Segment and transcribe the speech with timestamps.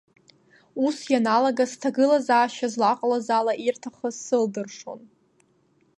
[0.85, 5.01] Ус ианалага, сҭагылазаашьа злаҟаз ала, ирҭахыз сылдыршон.